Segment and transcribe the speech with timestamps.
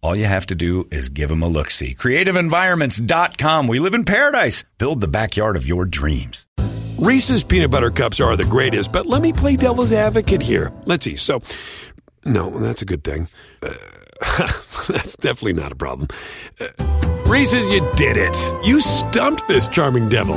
[0.00, 1.94] All you have to do is give them a look see.
[1.94, 3.66] CreativeEnvironments.com.
[3.66, 4.64] We live in paradise.
[4.78, 6.46] Build the backyard of your dreams.
[6.98, 10.72] Reese's peanut butter cups are the greatest, but let me play devil's advocate here.
[10.84, 11.16] Let's see.
[11.16, 11.42] So,
[12.24, 13.28] no, that's a good thing.
[13.62, 13.72] Uh,
[14.88, 16.08] that's definitely not a problem.
[16.60, 16.66] Uh,
[17.26, 18.36] Reese's, you did it.
[18.66, 20.36] You stumped this charming devil.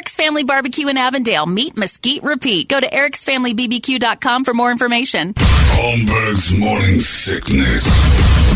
[0.00, 1.44] Eric's Family Barbecue in Avondale.
[1.44, 2.70] Meat Mesquite Repeat.
[2.70, 5.34] Go to ericsfamilybbq.com for more information.
[5.34, 7.84] Holmberg's morning sickness.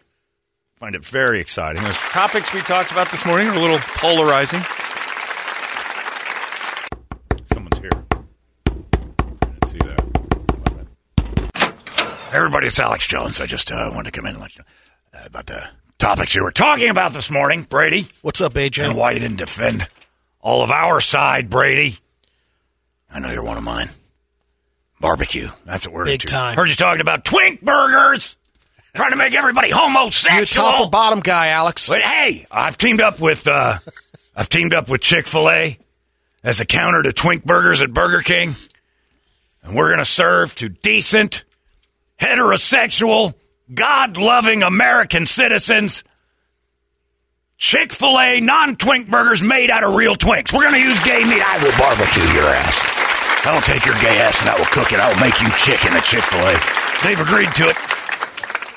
[0.79, 1.83] find it very exciting.
[1.83, 4.61] Those topics we talked about this morning are a little polarizing.
[7.53, 7.91] Someone's here.
[8.67, 10.01] I didn't see that.
[12.33, 13.41] Everybody, it's Alex Jones.
[13.41, 15.69] I just uh, wanted to come in and let you know uh, about the
[15.99, 18.87] topics you were talking about this morning, Brady, What's up, AJ?
[18.89, 19.89] and why you didn't defend
[20.41, 21.97] all of our side, Brady.
[23.11, 23.89] I know you're one of mine.
[25.01, 25.49] Barbecue.
[25.65, 26.27] That's what we're Big into.
[26.29, 26.57] time.
[26.57, 28.37] Heard you talking about twink burgers.
[28.95, 30.39] Trying to make everybody homosexual.
[30.39, 31.89] You a top or bottom guy, Alex?
[31.89, 33.79] But hey, I've teamed up with uh,
[34.35, 35.79] I've teamed up with Chick Fil A
[36.43, 38.55] as a counter to Twink Burgers at Burger King,
[39.63, 41.45] and we're going to serve to decent,
[42.21, 43.35] heterosexual,
[43.73, 46.03] God-loving American citizens.
[47.59, 50.53] Chick Fil A non-Twink burgers made out of real Twinks.
[50.53, 51.43] We're going to use gay meat.
[51.45, 52.83] I will barbecue your ass.
[53.45, 55.01] I will take your gay ass and I will cook it.
[55.01, 56.55] I will make you chicken at Chick Fil A.
[57.03, 57.77] They've agreed to it.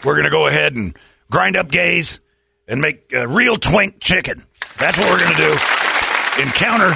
[0.03, 0.97] We're going to go ahead and
[1.29, 2.19] grind up gays
[2.67, 4.43] and make uh, real twink chicken.
[4.77, 5.51] That's what we're going to do.
[6.41, 6.93] In counter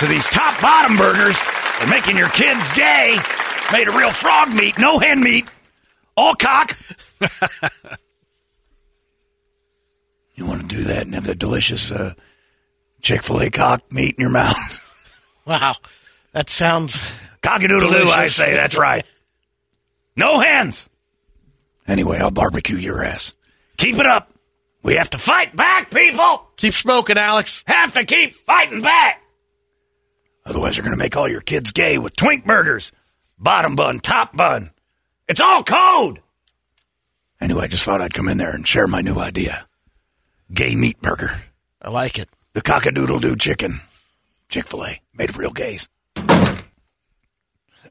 [0.00, 1.40] to these top bottom burgers
[1.80, 3.16] and making your kids gay,
[3.72, 5.48] made of real frog meat, no hen meat,
[6.16, 6.76] all cock.
[10.34, 12.14] you want to do that and have that delicious uh,
[13.00, 14.78] Chick fil A cock meat in your mouth?
[15.44, 15.74] Wow,
[16.30, 17.02] that sounds.
[17.42, 18.54] Cockadoodle doo, I say.
[18.54, 19.04] That's right.
[20.16, 20.88] No hands.
[21.86, 23.34] Anyway, I'll barbecue your ass.
[23.76, 24.32] Keep it up.
[24.82, 26.46] We have to fight back, people.
[26.56, 27.62] Keep smoking, Alex.
[27.66, 29.22] Have to keep fighting back.
[30.44, 32.90] Otherwise, they're going to make all your kids gay with twink burgers,
[33.38, 34.70] bottom bun, top bun.
[35.28, 36.20] It's all code.
[37.40, 39.66] Anyway, I just thought I'd come in there and share my new idea.
[40.52, 41.42] Gay meat burger.
[41.80, 42.28] I like it.
[42.54, 43.80] The cockadoodle doo chicken.
[44.48, 45.00] Chick fil A.
[45.14, 45.88] Made of real gays.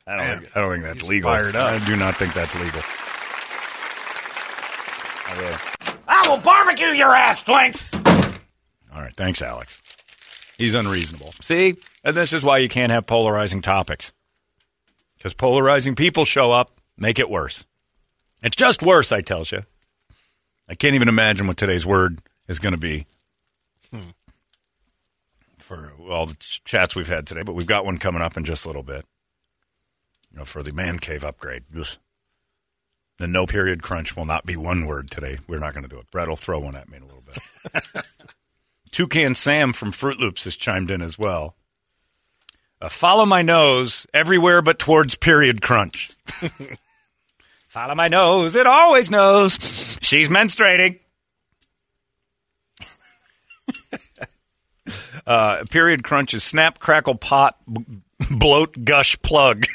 [0.08, 1.32] I don't, think, I don't think that's legal.
[1.32, 1.72] fired up.
[1.72, 2.82] I do not think that's legal.
[5.32, 5.96] I will.
[6.08, 7.94] I will barbecue your ass, twinks.
[8.94, 9.16] All right.
[9.16, 9.82] Thanks, Alex.
[10.58, 11.34] He's unreasonable.
[11.42, 11.76] See?
[12.04, 14.12] And this is why you can't have polarizing topics.
[15.18, 17.66] Because polarizing people show up, make it worse.
[18.44, 19.64] It's just worse, I tells you.
[20.68, 23.06] I can't even imagine what today's word is going to be
[23.92, 24.00] hmm.
[25.60, 28.44] for all the ch- chats we've had today, but we've got one coming up in
[28.44, 29.06] just a little bit.
[30.32, 31.64] You know, for the man cave upgrade.
[31.78, 31.86] Ugh.
[33.22, 35.38] The no period crunch will not be one word today.
[35.48, 36.10] We're not going to do it.
[36.10, 38.04] Brett will throw one at me in a little bit.
[38.92, 41.56] Toucan Sam from Froot Loops has chimed in as well.
[42.82, 46.10] Uh, follow my nose everywhere but towards period crunch.
[47.68, 50.00] follow my nose, it always knows.
[50.02, 50.98] She's menstruating.
[55.28, 57.86] uh, period crunch is snap, crackle, pot, b-
[58.32, 59.66] bloat, gush, plug.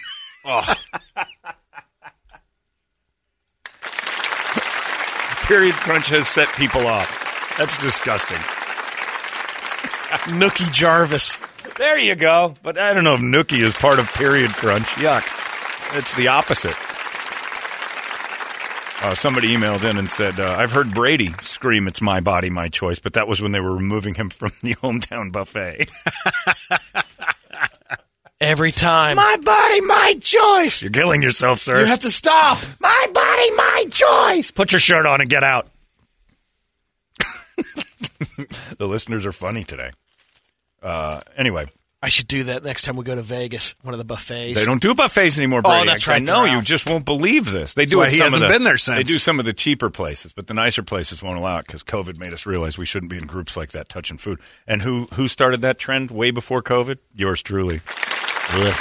[5.46, 7.54] Period crunch has set people off.
[7.58, 8.38] That's disgusting.
[10.38, 11.38] Nookie Jarvis.
[11.78, 12.54] There you go.
[12.62, 14.86] But I don't know if Nookie is part of period crunch.
[14.96, 15.24] Yuck.
[15.96, 16.74] It's the opposite.
[19.04, 22.68] Uh, somebody emailed in and said, uh, I've heard Brady scream, It's my body, my
[22.68, 25.90] choice, but that was when they were removing him from the hometown buffet.
[28.40, 29.16] Every time.
[29.16, 30.82] my body, my choice.
[30.82, 31.80] You're killing yourself, sir.
[31.80, 32.58] you have to stop.
[32.80, 34.50] my body, my choice.
[34.50, 35.68] Put your shirt on and get out.
[38.78, 39.90] the listeners are funny today.
[40.82, 41.66] Uh, anyway,
[42.02, 44.60] I should do that next time we go to Vegas, one of the buffets.
[44.60, 45.86] They don't do buffets anymore, Oh, Brady.
[45.86, 47.72] that's right, I know you just won't believe this.
[47.72, 48.98] They do why it he hasn't of the, been there since.
[48.98, 51.82] They do some of the cheaper places, but the nicer places won't allow it because
[51.82, 54.40] COVID made us realize we shouldn't be in groups like that touching food.
[54.66, 56.98] And who who started that trend way before COVID?
[57.14, 57.80] Yours truly.
[58.50, 58.74] Ugh.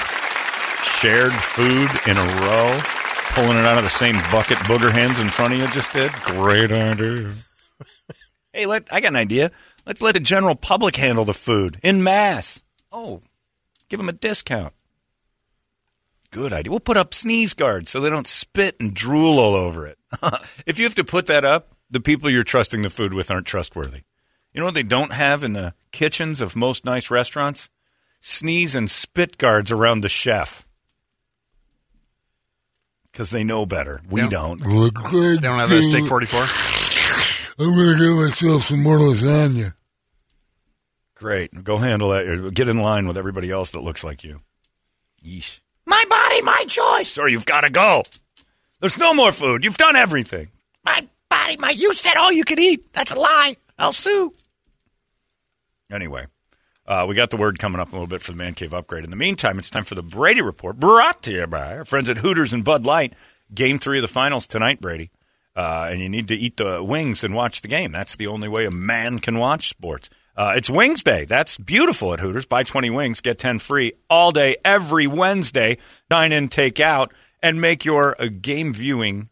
[0.84, 2.80] Shared food in a row,
[3.34, 6.12] pulling it out of the same bucket booger hands in front of you just did.
[6.24, 7.34] Great idea.
[8.54, 9.52] hey, let I got an idea.
[9.86, 12.64] Let's let the general public handle the food in mass.
[12.92, 13.22] Oh,
[13.90, 14.74] give them a discount.
[16.32, 16.72] Good idea.
[16.72, 19.98] We'll put up sneeze guards so they don't spit and drool all over it.
[20.66, 23.48] if you have to put that up, the people you're trusting the food with aren't
[23.48, 24.02] trustworthy.
[24.54, 27.70] You know what they don't have in the kitchens of most nice restaurants?
[28.28, 30.66] Sneeze and spit guards around the chef.
[33.12, 34.02] Because they know better.
[34.10, 34.30] We Yeah.
[34.30, 34.58] don't.
[34.62, 36.42] They don't have that steak 44?
[37.60, 39.74] I'm gonna get myself some more lasagna.
[41.14, 41.64] Great.
[41.64, 42.52] Go handle that.
[42.56, 44.42] Get in line with everybody else that looks like you.
[45.24, 45.60] Yeesh.
[45.86, 47.20] My body, my choice.
[47.20, 48.06] Or you've got to go.
[48.82, 49.64] There's no more food.
[49.64, 50.50] You've done everything.
[50.84, 51.70] My body, my.
[51.70, 52.92] You said all you could eat.
[52.92, 53.58] That's a lie.
[53.78, 54.34] I'll sue.
[55.92, 56.26] Anyway,
[56.88, 59.04] uh, we got the word coming up a little bit for the Man Cave upgrade.
[59.04, 62.10] In the meantime, it's time for the Brady Report, brought to you by our friends
[62.10, 63.14] at Hooters and Bud Light.
[63.54, 65.12] Game three of the finals tonight, Brady.
[65.56, 67.92] Uh, and you need to eat the wings and watch the game.
[67.92, 70.10] That's the only way a man can watch sports.
[70.36, 71.24] Uh, it's Wings Day.
[71.24, 72.46] That's beautiful at Hooters.
[72.46, 75.78] Buy 20 wings, get 10 free all day, every Wednesday.
[76.10, 79.30] Dine in, take out, and make your uh, game viewing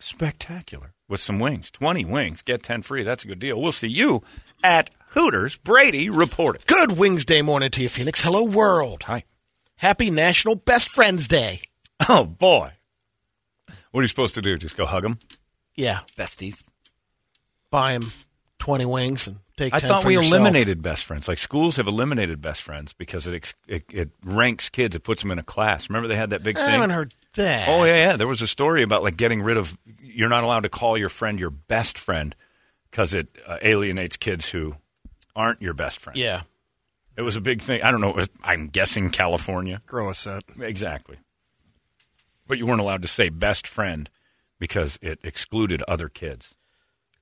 [0.00, 1.70] spectacular with some wings.
[1.70, 3.04] 20 wings, get 10 free.
[3.04, 3.60] That's a good deal.
[3.62, 4.22] We'll see you
[4.64, 4.90] at
[5.20, 5.56] Hooters.
[5.56, 6.66] Brady reported.
[6.66, 8.22] Good Wednesday morning to you, Phoenix.
[8.22, 9.04] Hello, world.
[9.04, 9.24] Hi.
[9.76, 11.60] Happy National Best Friends Day.
[12.06, 12.72] Oh, boy.
[13.92, 14.58] What are you supposed to do?
[14.58, 15.18] Just go hug them?
[15.74, 16.62] Yeah, Besties.
[17.70, 18.04] buy him
[18.58, 20.38] 20 wings and take I 10 thought we yourself.
[20.40, 21.28] eliminated best friends.
[21.28, 24.94] Like schools have eliminated best friends because it, it it ranks kids.
[24.96, 25.88] It puts them in a class.
[25.88, 26.70] Remember they had that big I thing.
[26.72, 27.68] haven't heard that.
[27.68, 28.16] Oh yeah, yeah.
[28.16, 29.76] There was a story about like getting rid of.
[30.02, 32.34] You're not allowed to call your friend your best friend
[32.90, 34.76] because it uh, alienates kids who
[35.36, 36.16] aren't your best friend.
[36.18, 36.42] Yeah.
[37.16, 37.82] It was a big thing.
[37.82, 38.10] I don't know.
[38.10, 39.80] It was, I'm guessing California.
[39.86, 40.42] Grow a set.
[40.60, 41.16] Exactly.
[42.48, 44.10] But you weren't allowed to say best friend
[44.58, 46.54] because it excluded other kids.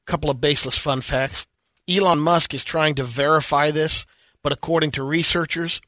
[0.06, 1.46] A couple of baseless fun facts.
[1.88, 4.06] Elon Musk is trying to verify this,
[4.42, 5.80] but according to researchers,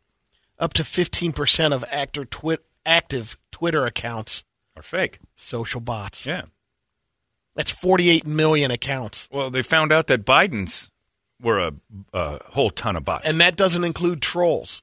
[0.59, 4.45] up to 15% of actor twit- active Twitter accounts
[4.76, 5.18] are fake.
[5.37, 6.26] social bots.
[6.26, 6.42] Yeah.
[7.54, 9.28] That's 48 million accounts.
[9.33, 10.90] Well, they found out that Biden's
[11.40, 11.73] were a,
[12.12, 13.26] a whole ton of bots.
[13.28, 14.83] And that doesn't include trolls.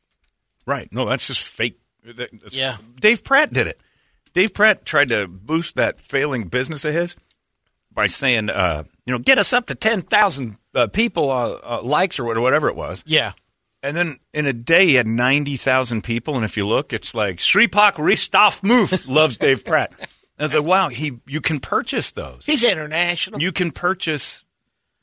[0.66, 0.88] Right.
[0.92, 1.80] No, that's just fake.
[2.06, 2.78] That's- Yeah.
[3.00, 3.82] Dave Pratt did it.
[4.34, 7.16] Dave Pratt tried to boost that failing business of his
[7.92, 12.20] by saying, uh, you know, get us up to 10,000 uh, people uh, uh, likes
[12.20, 13.04] or whatever it was.
[13.06, 13.34] Yeah.
[13.84, 16.36] And then in a day, he had 90,000 people.
[16.36, 19.92] And if you look, it's like Sripak Ristaf Moof loves Dave Pratt.
[20.00, 22.46] And it's like, wow, he you can purchase those.
[22.46, 23.42] He's international.
[23.42, 24.44] You can purchase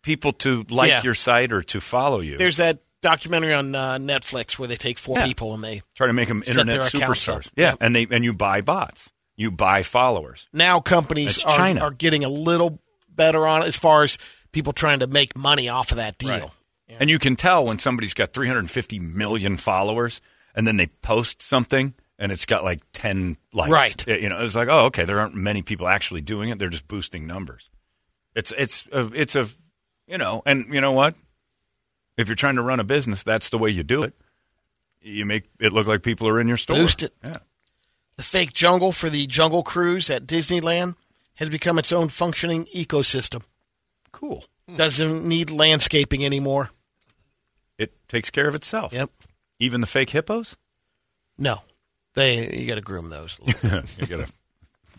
[0.02, 1.02] people to like Yeah.
[1.02, 2.36] your site or to follow you.
[2.38, 5.26] There's that documentary on uh, Netflix where they take four Yeah.
[5.26, 7.46] people and they Try to make them internet superstars.
[7.46, 7.52] up.
[7.56, 9.12] Yeah, and they and you buy bots.
[9.36, 10.48] You buy followers.
[10.52, 11.80] now companies are, China.
[11.80, 12.78] are getting a little
[13.08, 14.18] better on it as far as
[14.52, 16.30] people trying to make money off of that deal.
[16.30, 16.50] Right.
[16.98, 20.20] And you can tell when somebody's got 350 million followers
[20.54, 23.70] and then they post something and it's got like 10 likes.
[23.70, 24.06] Right.
[24.08, 26.58] You know, it's like, oh, okay, there aren't many people actually doing it.
[26.58, 27.70] They're just boosting numbers.
[28.34, 29.46] It's it's a, it's a
[30.10, 31.14] you know, and you know what?
[32.16, 34.12] If you're trying to run a business, that's the way you do it.
[35.00, 36.76] You make it look like people are in your store.
[36.76, 37.14] Boost it.
[37.24, 37.38] Yeah.
[38.16, 40.96] The fake jungle for the Jungle Cruise at Disneyland
[41.34, 43.44] has become its own functioning ecosystem.
[44.12, 44.44] Cool.
[44.68, 44.76] Hmm.
[44.76, 46.70] Doesn't need landscaping anymore.
[47.78, 48.92] It takes care of itself.
[48.92, 49.10] Yep.
[49.58, 50.56] Even the fake hippos?
[51.38, 51.62] No,
[52.14, 53.40] they you got to groom those.
[53.98, 54.32] you got to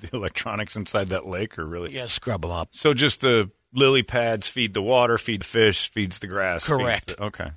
[0.02, 2.70] the electronics inside that lake are really Yeah, scrub them up.
[2.72, 6.66] So just the lily pads feed the water, feed the fish, feeds the grass.
[6.68, 7.08] Correct.
[7.18, 7.52] the- okay.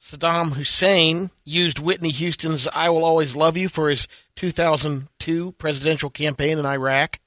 [0.00, 6.56] Saddam Hussein used Whitney Houston's "I Will Always Love You" for his 2002 presidential campaign
[6.58, 7.18] in Iraq.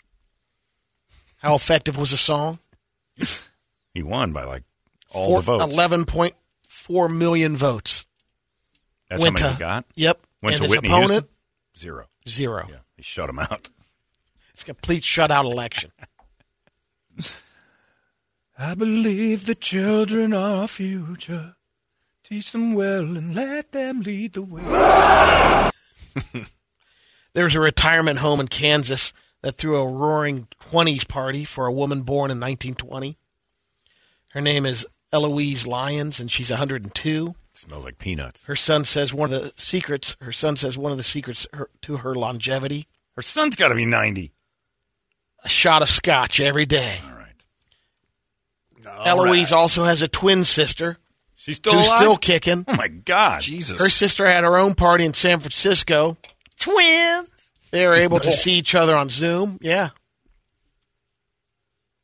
[1.39, 2.59] How effective was the song?
[3.93, 4.63] He won by like
[5.09, 5.75] all Four- the votes.
[5.75, 8.05] 11.4 million votes.
[9.09, 9.85] That's went how many to- he got.
[9.95, 10.19] Yep.
[10.41, 11.27] Went and to Whitney opponent, Houston.
[11.77, 12.07] Zero.
[12.25, 12.67] zero.
[12.69, 13.69] Yeah, he shut him out.
[14.53, 15.91] It's a complete shutout election.
[18.57, 21.55] I believe the children are our future.
[22.23, 24.61] Teach them well and let them lead the way.
[27.33, 31.71] There was a retirement home in Kansas that threw a roaring 20s party for a
[31.71, 33.17] woman born in 1920.
[34.31, 37.35] Her name is Eloise Lyons, and she's 102.
[37.53, 38.45] smells like peanuts.
[38.45, 40.17] Her son says one of the secrets.
[40.21, 43.75] Her son says one of the secrets her, to her longevity: Her son's got to
[43.75, 44.33] be 90.
[45.43, 46.95] A shot of scotch every day.
[47.05, 47.17] All
[48.85, 49.07] right.
[49.07, 50.97] Eloise also has a twin sister
[51.35, 51.97] She's still who's alive?
[51.99, 52.65] still kicking.
[52.67, 53.41] Oh, my God.
[53.41, 53.81] Jesus.
[53.81, 56.15] Her sister had her own party in San Francisco.
[56.59, 57.51] Twins.
[57.71, 59.57] They were able to see each other on Zoom.
[59.59, 59.89] Yeah.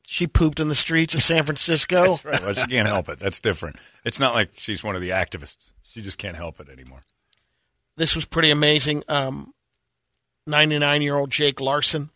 [0.07, 2.17] She pooped in the streets of San Francisco.
[2.23, 2.41] Right.
[2.41, 3.19] Well, she can't help it.
[3.19, 3.75] That's different.
[4.03, 5.69] It's not like she's one of the activists.
[5.83, 7.01] She just can't help it anymore.
[7.95, 9.03] this was pretty amazing.
[9.07, 9.53] Um,
[10.47, 12.09] 99 year old Jake Larson.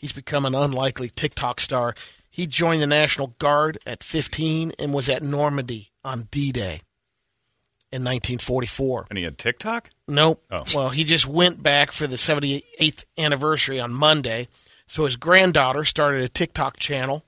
[0.00, 1.94] He's become an unlikely TikTok star.
[2.30, 6.80] He joined the National Guard at 15 and was at Normandy on D Day
[7.92, 9.08] in 1944.
[9.10, 9.90] And he had TikTok?
[10.08, 10.42] Nope.
[10.50, 10.64] Oh.
[10.74, 14.48] Well, he just went back for the 78th anniversary on Monday.
[14.86, 17.26] So his granddaughter started a TikTok channel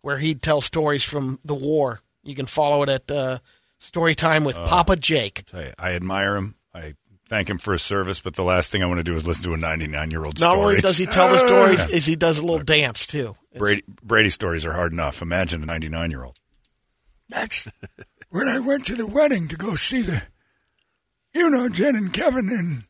[0.00, 2.00] where he'd tell stories from the war.
[2.22, 3.38] You can follow it at uh,
[3.78, 5.44] Storytime with Papa Jake.
[5.52, 6.54] You, I admire him.
[6.72, 6.94] I
[7.28, 9.44] thank him for his service, but the last thing I want to do is listen
[9.44, 10.58] to a 99 year old Not story.
[10.58, 13.34] only does he tell the stories, is he does a little dance too.
[13.56, 15.22] Brady, Brady stories are hard enough.
[15.22, 16.38] Imagine a 99 year old.
[17.28, 17.68] That's
[18.30, 20.22] when I went to the wedding to go see the,
[21.34, 22.48] you know, Jen and Kevin.
[22.50, 22.84] And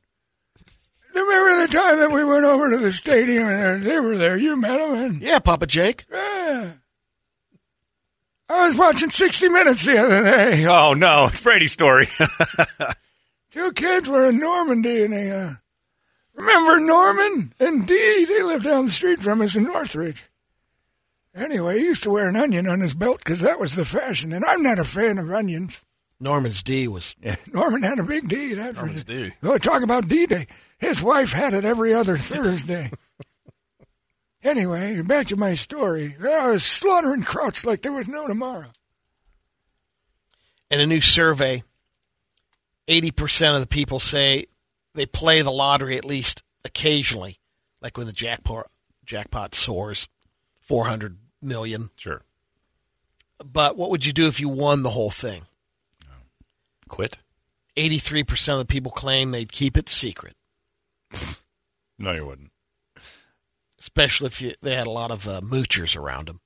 [1.14, 4.37] remember the time that we went over to the stadium and they were there?
[4.37, 6.05] You met them, and Yeah, Papa Jake.
[6.12, 6.73] yeah.
[8.49, 10.66] I was watching 60 Minutes the other day.
[10.66, 11.26] Oh, no.
[11.33, 12.07] It's Brady's story.
[13.56, 15.54] Two kids were in Normandy, and they, uh,
[16.34, 20.26] remember Norman Indeed, he lived down the street from us in Northridge.
[21.34, 24.34] Anyway, he used to wear an onion on his belt because that was the fashion,
[24.34, 25.86] and I'm not a fan of onions.
[26.20, 27.16] Norman's D was.
[27.22, 28.52] Yeah, Norman had a big D.
[28.52, 29.32] That's Norman's D.
[29.42, 30.48] Oh, talk about D Day.
[30.76, 32.90] His wife had it every other Thursday.
[34.42, 36.14] anyway, back to my story.
[36.22, 38.68] I was slaughtering krauts like there was no tomorrow.
[40.70, 41.62] And a new survey,
[42.88, 44.47] 80% of the people say
[44.95, 47.38] they play the lottery at least occasionally,
[47.81, 48.71] like when the jackpot
[49.05, 50.09] jackpot soars
[50.62, 51.90] 400 million.
[51.97, 52.23] sure.
[53.45, 55.43] But what would you do if you won the whole thing?
[56.88, 57.19] Quit?
[57.76, 60.35] 83% of the people claim they'd keep it secret,
[61.99, 62.50] No, you wouldn't.
[63.78, 66.40] especially if you, they had a lot of uh, moochers around them.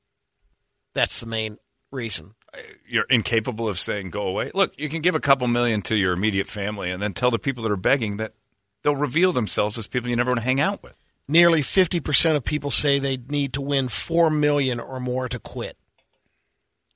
[0.93, 1.59] That's the main
[1.93, 2.35] reason.
[2.87, 4.51] You're incapable of saying go away.
[4.55, 7.39] Look, you can give a couple million to your immediate family and then tell the
[7.39, 8.35] people that are begging that
[8.83, 11.01] they'll reveal themselves as people you never want to hang out with.
[11.29, 15.77] Nearly 50% of people say they'd need to win 4 million or more to quit.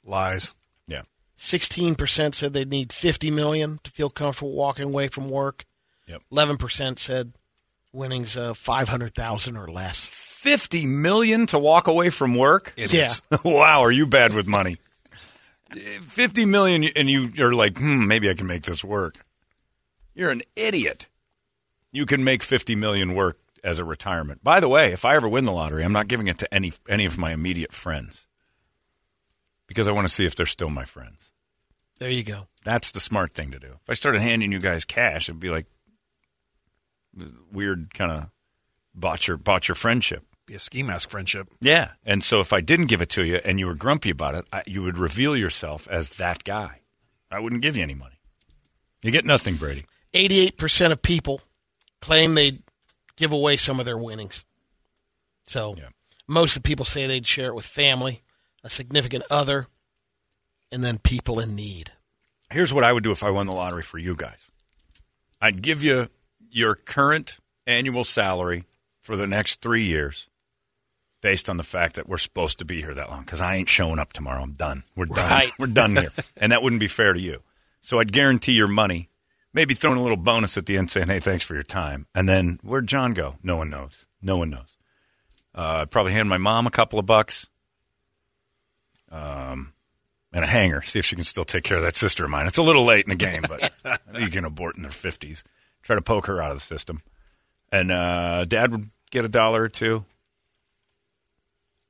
[0.05, 0.55] Lies.
[0.89, 1.03] Yeah.
[1.39, 5.65] 16% said they'd need 50 million to feel comfortable walking away from work.
[6.09, 6.23] Yep.
[6.33, 7.33] 11% said
[7.93, 10.11] winnings uh, of 500,000 or less.
[10.11, 12.75] 50 million to walk away from work?
[12.77, 13.23] Idiots.
[13.45, 14.79] wow, are you bad with money?
[15.77, 19.25] 50 million and you, you're like, hmm, maybe I can make this work.
[20.15, 21.09] You're an idiot.
[21.93, 24.45] You can make 50 million work as a retirement.
[24.45, 26.73] By the way, if I ever win the lottery, I'm not giving it to any
[26.89, 28.27] any of my immediate friends.
[29.67, 31.33] Because I want to see if they're still my friends.
[31.99, 32.49] There you go.
[32.65, 33.69] That's the smart thing to do.
[33.69, 35.67] If I started handing you guys cash, it'd be like
[37.53, 38.31] weird kind of
[38.95, 40.25] bought your bought your friendship.
[40.47, 41.49] Be a ski mask friendship.
[41.61, 41.93] Yeah.
[42.05, 44.45] And so if I didn't give it to you and you were grumpy about it,
[44.53, 46.81] I, you would reveal yourself as that guy.
[47.31, 48.17] I wouldn't give you any money.
[49.03, 49.85] You get nothing, Brady.
[50.13, 51.41] 88% of people
[52.01, 52.63] claim they'd
[53.17, 54.45] give away some of their winnings.
[55.47, 55.89] So Yeah.
[56.29, 58.23] most of the people say they'd share it with family,
[58.63, 59.67] a significant other,
[60.71, 61.93] and then people in need.
[62.51, 64.51] Here's what I would do if I won the lottery for you guys
[65.41, 66.09] I'd give you
[66.51, 68.65] your current annual salary
[69.01, 70.29] for the next three years
[71.25, 73.71] based on the fact that we're supposed to be here that long because I ain't
[73.71, 74.43] showing up tomorrow.
[74.43, 74.85] I'm done.
[74.95, 75.31] We're done.
[75.31, 75.51] Right.
[75.59, 76.13] We're done here.
[76.37, 77.41] and that wouldn't be fair to you.
[77.81, 79.09] So I'd guarantee your money,
[79.55, 82.07] maybe throwing a little bonus at the end saying, hey, thanks for your time.
[82.15, 83.37] And then where'd John go?
[83.43, 84.05] No one knows.
[84.21, 84.77] No one knows.
[85.57, 87.49] Uh, I'd probably hand my mom a couple of bucks.
[89.11, 89.73] Um,
[90.31, 90.83] and a hanger.
[90.83, 92.47] See if she can still take care of that sister of mine.
[92.47, 94.91] It's a little late in the game, but I think you can abort in their
[94.91, 95.43] fifties.
[95.81, 97.01] Try to poke her out of the system.
[97.73, 100.05] And uh, Dad would get a dollar or two.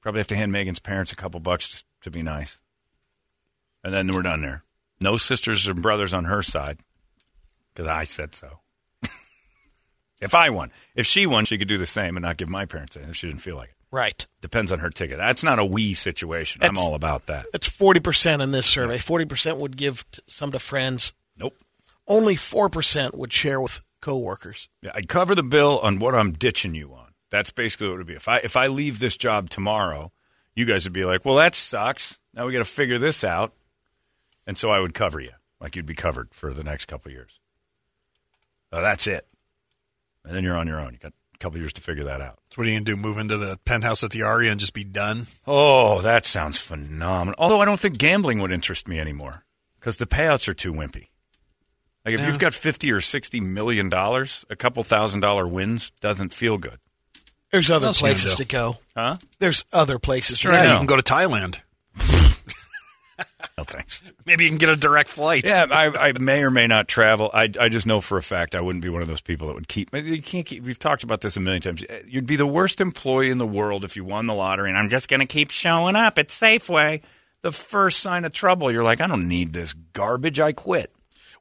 [0.05, 2.61] Probably have to hand Megan's parents a couple bucks just to be nice.
[3.83, 4.63] And then we're done there.
[5.01, 6.81] No sisters or brothers on her side
[7.73, 8.61] because I said so.
[10.21, 12.67] if I won, if she won, she could do the same and not give my
[12.67, 13.77] parents anything if she didn't feel like it.
[13.91, 14.27] Right.
[14.43, 15.17] Depends on her ticket.
[15.17, 16.63] That's not a we situation.
[16.63, 17.47] I'm all about that.
[17.53, 18.99] That's 40% in this survey.
[18.99, 21.15] 40% would give some to friends.
[21.39, 21.55] Nope.
[22.07, 24.69] Only 4% would share with coworkers.
[24.83, 27.04] Yeah, I'd cover the bill on what I'm ditching you on.
[27.35, 28.15] That's basically what it would be.
[28.15, 30.13] If I if I leave this job tomorrow,
[30.55, 32.21] you guys would be like, "Well, that sucks.
[32.33, 33.53] Now we got to figure this out."
[34.47, 37.15] And so I would cover you, like you'd be covered for the next couple of
[37.15, 37.41] years.
[38.73, 39.27] So that's it.
[40.25, 40.93] And then you're on your own.
[40.93, 42.39] You got a couple of years to figure that out.
[42.51, 42.97] So what are you gonna do?
[42.97, 45.27] Move into the penthouse at the Aria and just be done?
[45.45, 47.35] Oh, that sounds phenomenal.
[47.39, 49.45] Although I don't think gambling would interest me anymore
[49.81, 51.09] because the payouts are too wimpy.
[52.05, 52.27] Like if Yeah.
[52.29, 56.79] you've got fifty or sixty million dollars, a couple thousand dollar wins doesn't feel good,
[57.55, 58.79] There's other else places to go.
[58.97, 59.17] huh?
[59.39, 60.73] There's other places to Yeah, go.
[60.73, 61.61] you can go to Thailand.
[63.57, 64.03] No thanks.
[64.27, 65.45] Maybe you can get a direct flight.
[65.47, 67.31] Yeah, I, I may or may not travel.
[67.33, 69.55] I, I just know for a fact I wouldn't be one of those people that
[69.55, 69.95] would keep.
[69.95, 70.65] You can't keep.
[70.65, 71.85] We've talked about this a million times.
[72.09, 74.89] You'd be the worst employee in the world if you won the lottery, and I'm
[74.89, 77.03] just going to keep showing up at Safeway.
[77.43, 80.41] The first sign of trouble, you're like, I don't need this garbage.
[80.41, 80.93] I quit.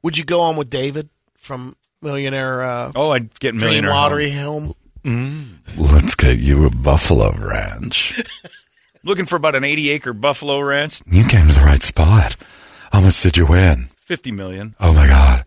[0.04, 4.30] Would you go on with David from Millionaire uh, Oh, I'd get Dream millionaire Lottery
[4.30, 4.74] Home?
[5.04, 8.22] Let's get you a buffalo ranch.
[9.04, 12.36] Looking for about an 80 acre buffalo ranch, You came to the right spot.
[12.90, 13.88] How much did you win?
[13.98, 14.74] 50 million.
[14.80, 15.44] Oh my god.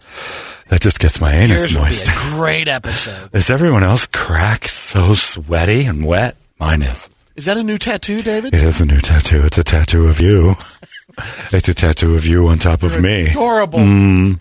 [0.69, 2.07] That just gets my anus Yours would be moist.
[2.07, 3.33] a great episode.
[3.33, 6.35] Is everyone else crack so sweaty and wet?
[6.59, 7.09] Mine is.
[7.35, 8.53] Is that a new tattoo, David?
[8.53, 9.43] It is a new tattoo.
[9.45, 10.49] It's a tattoo of you.
[11.51, 13.27] it's a tattoo of you on top of me.
[13.27, 13.79] Adorable.
[13.79, 14.39] Mm.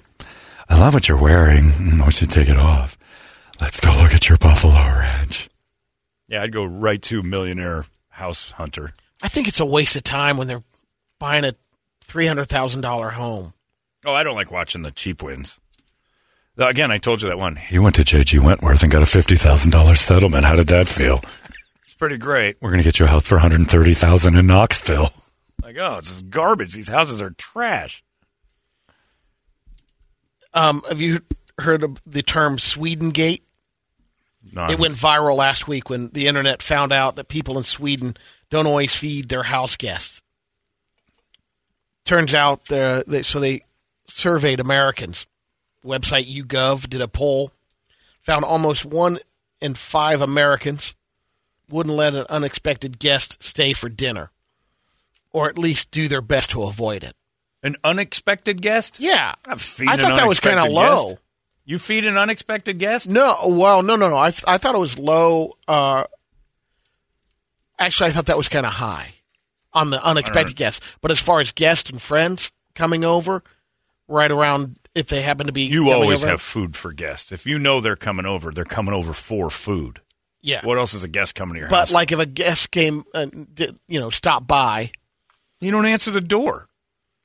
[0.69, 1.71] I love what you're wearing.
[1.71, 2.96] Mm, I should take it off.
[3.61, 5.49] Let's go look at your buffalo ranch.
[6.29, 8.93] Yeah, I'd go right to millionaire house hunter.
[9.23, 10.65] I think it's a waste of time when they're
[11.19, 11.55] buying a
[12.03, 13.55] three hundred thousand dollar home.
[14.05, 15.59] Oh, I don't like watching the cheap wins.
[16.59, 17.57] Again, I told you that one.
[17.57, 18.39] He went to J.G.
[18.39, 20.45] Wentworth and got a $50,000 settlement.
[20.47, 21.21] How did that feel?
[21.83, 22.57] It's pretty great.
[22.63, 25.11] We're going to get you a house for 130000 in Knoxville.
[25.63, 26.73] Like, oh, it's just garbage.
[26.75, 28.03] These houses are trash.
[30.55, 31.21] Um, have you
[31.59, 33.45] heard of the term Sweden Gate?
[34.53, 38.17] No, It went viral last week when the internet found out that people in Sweden
[38.51, 40.23] don't always feed their house guests.
[42.05, 43.63] Turns out, uh, they're- so they
[44.09, 45.27] surveyed Americans.
[45.85, 47.53] Website YouGov did a poll,
[48.21, 49.19] found almost one
[49.61, 50.95] in five Americans
[51.69, 54.31] wouldn't let an unexpected guest stay for dinner,
[55.33, 57.15] or at least do their best to avoid it.
[57.63, 59.01] An unexpected guest?
[59.01, 59.35] Yeah,
[59.89, 61.19] I thought that was kind of low.
[61.67, 61.71] Guest.
[61.71, 63.09] You feed an unexpected guest?
[63.09, 64.17] No, well, no, no, no.
[64.17, 65.51] I I thought it was low.
[65.69, 66.05] Uh,
[67.79, 69.09] actually, I thought that was kind of high
[69.73, 70.97] on the unexpected guests.
[71.01, 73.43] But as far as guests and friends coming over,
[74.09, 77.33] right around if they happen to be, You always over- have food for guests.
[77.33, 80.01] If you know they're coming over, they're coming over for food.
[80.41, 80.65] yeah.
[80.65, 81.91] What else is a guest coming to your but house?
[81.93, 84.91] like if a guest came, uh, did, you know, stopped by,
[85.61, 86.69] you don't answer the door.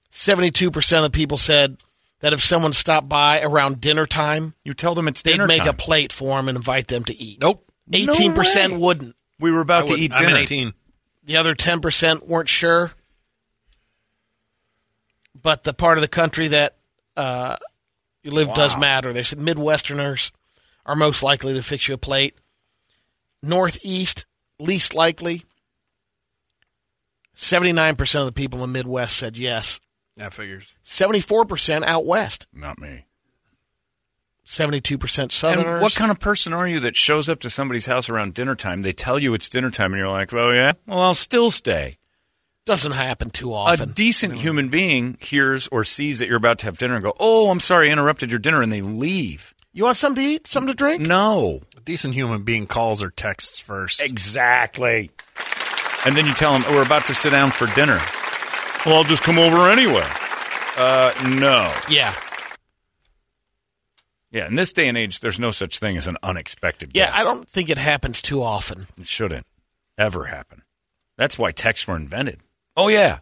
[0.10, 1.77] seventy-two percent of the people said
[2.22, 5.60] that if someone stopped by around dinner time, You tell them it's they'd dinner make
[5.60, 5.70] time.
[5.70, 7.40] a plate for them and invite them to eat.
[7.42, 7.70] Nope.
[7.92, 8.80] Eighteen percent way.
[8.80, 9.16] wouldn't.
[9.40, 10.00] we were I about to wouldn't.
[10.02, 10.38] eat I'm dinner.
[10.38, 10.74] 18.
[11.24, 12.92] The other 10% weren't sure.
[15.40, 16.76] But the part of the country that
[17.16, 17.58] uh,
[18.24, 19.14] you live does matter.
[19.14, 20.32] They said Midwesterners
[20.86, 22.36] are most likely to fix you a plate.
[23.44, 24.26] Northeast,
[24.60, 25.44] least likely.
[27.36, 29.80] 79% of the people in the Midwest said yes.
[30.17, 30.74] That figures.
[30.86, 32.47] 74% out west.
[32.54, 33.06] Not me.
[34.43, 35.65] Seventy-two percent Southerners.
[35.65, 38.56] And what kind of person are you that shows up to somebody's house around dinner
[38.56, 38.82] time?
[38.82, 41.97] They tell you it's dinner time, and you're like, "Oh yeah, well I'll still stay."
[42.65, 43.80] doesn't happen too often.
[43.80, 43.93] A often?
[43.93, 47.50] decent human being hears or sees that you're about to have dinner and go, "Oh,
[47.50, 49.54] I'm sorry, I interrupted your dinner," and they leave.
[49.74, 50.47] you want something to eat?
[50.47, 51.02] Something to drink?
[51.08, 54.02] No, A decent human being calls or texts first.
[54.02, 55.12] exactly.
[56.06, 58.02] And then you tell them, oh, "We're about to sit down for dinner."
[58.86, 60.06] Well, I'll just come over anyway.
[60.78, 61.72] Uh, no.
[61.89, 62.13] Yeah,
[64.32, 67.08] Yeah, in this day and age, there's no such thing as an unexpected yeah.
[67.08, 67.17] guest.
[67.20, 68.88] I don't think it happens too often.
[68.98, 69.46] It shouldn't
[69.98, 70.63] ever happen.
[71.17, 72.39] That's why texts were invented.
[72.76, 73.20] Oh, yeah.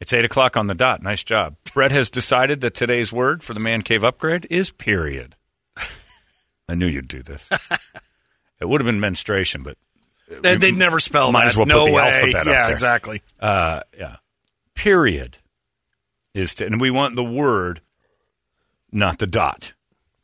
[0.00, 1.00] It's 8 o'clock on the dot.
[1.02, 1.56] Nice job.
[1.72, 5.36] Brett has decided that today's word for the man cave upgrade is period.
[6.68, 7.48] I knew you'd do this.
[8.60, 9.78] it would have been menstruation, but
[10.42, 11.48] They, would never spell Might that.
[11.50, 12.02] as well no put the way.
[12.02, 12.72] alphabet up yeah, there.
[12.72, 13.22] exactly.
[13.40, 14.16] uh, yeah.
[14.74, 15.38] Period
[16.34, 17.80] is to, and we want the word,
[18.90, 19.74] not the dot.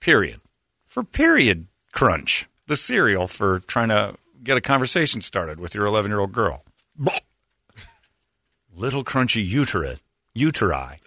[0.00, 0.40] Period.
[0.86, 6.10] For period crunch, the cereal for trying to get a conversation started with your 11
[6.10, 6.64] year old girl.
[8.74, 9.98] Little crunchy uteri.
[10.36, 10.98] Uteri.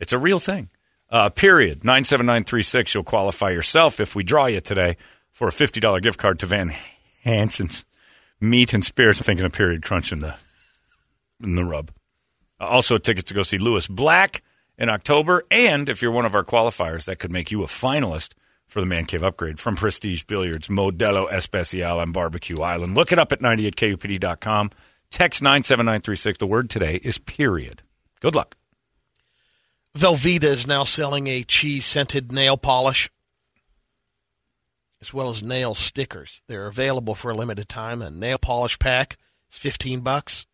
[0.00, 0.68] It's a real thing.
[1.10, 1.84] Uh, period.
[1.84, 2.94] 97936.
[2.94, 4.96] You'll qualify yourself if we draw you today
[5.30, 6.74] for a $50 gift card to Van
[7.22, 7.84] Hansen's
[8.40, 9.20] Meat and Spirits.
[9.20, 10.34] I'm thinking of period crunch in the,
[11.42, 11.90] in the rub.
[12.60, 14.42] Also, tickets to go see Lewis Black
[14.78, 15.42] in October.
[15.50, 18.34] And if you're one of our qualifiers, that could make you a finalist
[18.66, 22.96] for the Man Cave upgrade from Prestige Billiards, Modelo Especial on Barbecue Island.
[22.96, 24.70] Look it up at 98kupd.com.
[25.10, 26.38] Text 97936.
[26.38, 27.82] The word today is period.
[28.20, 28.56] Good luck.
[29.96, 33.08] Velveeta is now selling a cheese scented nail polish
[35.04, 36.42] as well as nail stickers.
[36.48, 38.00] They're available for a limited time.
[38.00, 39.18] A nail polish pack
[39.52, 40.46] is 15 bucks.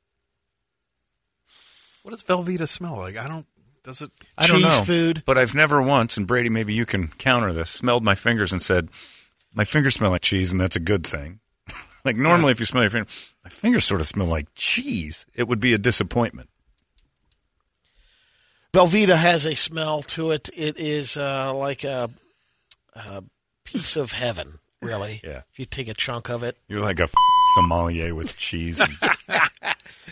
[2.03, 3.17] What does Velveeta smell like?
[3.17, 3.47] I don't.
[3.83, 4.11] Does it?
[4.37, 4.85] I don't Cheese know.
[4.85, 5.23] food.
[5.25, 8.61] But I've never once, and Brady, maybe you can counter this, smelled my fingers and
[8.61, 8.91] said,
[9.55, 11.41] My fingers smell like cheese, and that's a good thing.
[12.05, 15.25] like normally, if you smell your fingers, my fingers sort of smell like cheese.
[15.35, 16.51] It would be a disappointment.
[18.73, 20.49] Velveeta has a smell to it.
[20.55, 22.09] It is uh, like a,
[22.95, 23.25] a
[23.65, 25.21] piece of heaven, really.
[25.25, 25.43] Yeah.
[25.53, 26.57] If you take a chunk of it.
[26.69, 27.15] You're like a f-
[27.55, 28.81] sommelier with cheese.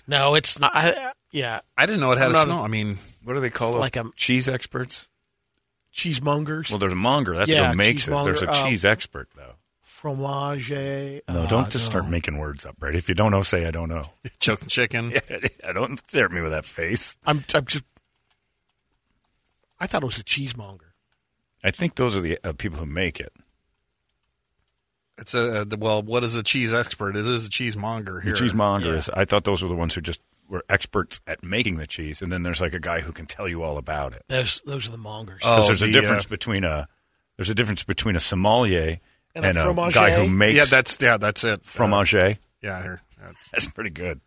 [0.07, 0.71] No, it's not.
[0.75, 2.63] I, yeah, I didn't know it had I'm a smell.
[2.63, 5.11] I mean, what do they call Like like a- cheese experts?
[5.93, 6.71] cheesemongers.
[6.71, 7.35] Well, there's a monger.
[7.35, 8.13] That's Yeah, who makes it.
[8.13, 9.55] There's a cheesemonger, um, cheese expert, though.
[9.83, 10.71] fromage.
[10.71, 12.97] No, uh, don't just start making words up, Brady.
[12.99, 14.05] If you don't know, say I don't know.
[14.41, 15.13] choking chicken.
[15.67, 17.19] I don't stare at me with that face.
[17.27, 17.85] I'm, I'm just.
[19.79, 20.93] I thought it was a cheesemonger.
[21.63, 23.33] I think those are the uh, people who make it.
[25.19, 26.03] It's a well.
[26.03, 27.17] What is a cheese expert?
[27.17, 28.35] It is a cheesemonger The here.
[28.35, 28.99] cheesemonger Yeah.
[28.99, 29.11] is.
[29.11, 32.33] I thought those were the ones who just were experts at making the cheese, and
[32.33, 34.23] then there's like a guy who can tell you all about it.
[34.29, 35.41] Those those are the mongers.
[35.45, 36.89] Oh, Because there's a difference uh, between a
[37.37, 38.99] there's a difference between a sommelier
[39.35, 39.93] And a and, a, fromager?
[39.95, 41.61] guy who makes Yeah, that's yeah, that's it.
[41.61, 42.15] Uh, fromage.
[42.15, 42.35] yeah,
[42.83, 43.03] here.
[43.21, 44.21] That's- That's pretty good.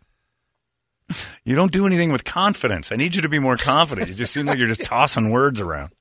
[1.44, 2.92] You don't do anything with confidence.
[2.92, 4.08] I need you to be more confident.
[4.08, 5.92] You just seem like you're just tossing words around.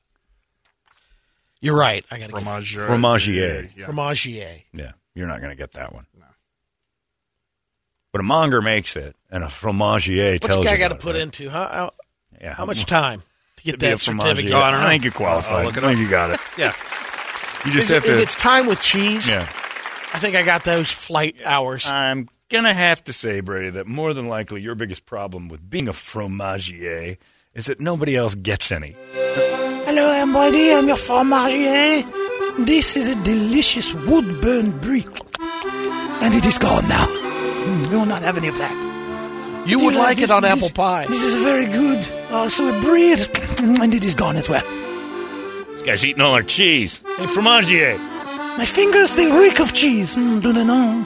[1.61, 2.03] You're right.
[2.11, 2.75] I got to Fromage.
[2.75, 3.69] Fromagier.
[3.75, 3.85] Yeah.
[3.85, 4.63] Fromagier.
[4.73, 6.05] Yeah, you're not going to get that one.
[6.19, 6.25] No.
[8.11, 11.15] But a monger makes it, and a fromagier What's tells the guy got to put
[11.15, 11.21] it.
[11.21, 11.49] into?
[11.49, 11.91] How, how,
[12.41, 13.21] Yeah, how much time
[13.57, 14.51] to get to that certificate?
[14.51, 14.87] Oh, I don't know.
[14.87, 15.59] think you qualify.
[15.59, 16.39] I'll look I think you got it.
[16.57, 16.73] Yeah.
[17.65, 18.21] You just If, have if to.
[18.23, 19.41] it's time with cheese, yeah.
[19.43, 21.87] I think I got those flight hours.
[21.87, 25.87] I'm gonna have to say, Brady, that more than likely your biggest problem with being
[25.87, 27.17] a fromagier
[27.53, 28.95] is that nobody else gets any.
[29.85, 32.05] Hello, I'm I'm your fromagier.
[32.65, 35.05] This is a delicious wood-burned brie.
[36.21, 37.05] And it is gone now.
[37.05, 38.75] Mm, we will not have any of that.
[39.67, 41.05] you Do would like this- it on this- apple pie.
[41.07, 42.05] This is very good.
[42.31, 43.13] Also a brie.
[43.81, 44.65] And it is gone as well.
[45.73, 47.03] This guy's eating all our cheese.
[47.17, 47.97] Hey, fromagier.
[48.57, 50.15] My fingers, they reek of cheese.
[50.15, 51.05] Mm, do they know?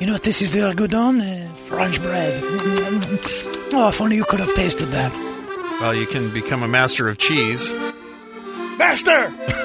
[0.00, 1.20] You know what this is very good on?
[1.20, 2.42] Uh, French bread.
[2.42, 5.12] Mm, Oh, if only you could have tasted that.
[5.80, 7.72] Well, you can become a master of cheese.
[8.78, 9.34] Master!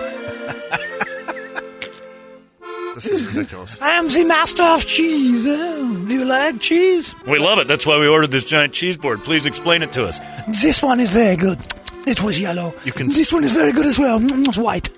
[2.95, 3.82] This is ridiculous.
[3.82, 5.43] I am the master of cheese.
[5.47, 7.15] Oh, do you like cheese?
[7.26, 7.67] We love it.
[7.67, 9.23] That's why we ordered this giant cheese board.
[9.23, 10.19] Please explain it to us.
[10.62, 11.58] This one is very good.
[12.06, 12.71] It was yellow.
[12.86, 14.19] You can This one is very good as well.
[14.19, 14.89] Mm, It's white.